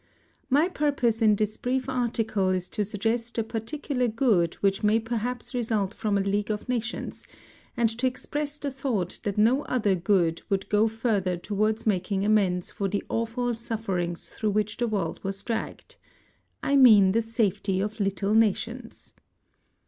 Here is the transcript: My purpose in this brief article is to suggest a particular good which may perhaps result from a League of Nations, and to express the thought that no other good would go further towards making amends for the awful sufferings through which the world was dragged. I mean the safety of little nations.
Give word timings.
My 0.49 0.67
purpose 0.67 1.21
in 1.21 1.35
this 1.35 1.57
brief 1.57 1.87
article 1.87 2.49
is 2.49 2.69
to 2.69 2.83
suggest 2.83 3.37
a 3.37 3.43
particular 3.43 4.07
good 4.07 4.55
which 4.55 4.81
may 4.81 4.99
perhaps 4.99 5.53
result 5.53 5.93
from 5.93 6.17
a 6.17 6.21
League 6.21 6.49
of 6.49 6.67
Nations, 6.67 7.23
and 7.77 7.87
to 7.99 8.07
express 8.07 8.57
the 8.57 8.71
thought 8.71 9.19
that 9.21 9.37
no 9.37 9.61
other 9.65 9.93
good 9.93 10.41
would 10.49 10.67
go 10.69 10.87
further 10.87 11.37
towards 11.37 11.85
making 11.85 12.25
amends 12.25 12.71
for 12.71 12.87
the 12.87 13.03
awful 13.09 13.53
sufferings 13.53 14.29
through 14.29 14.49
which 14.49 14.77
the 14.77 14.87
world 14.87 15.23
was 15.23 15.43
dragged. 15.43 15.97
I 16.63 16.77
mean 16.77 17.11
the 17.11 17.21
safety 17.21 17.79
of 17.79 17.99
little 17.99 18.33
nations. 18.33 19.13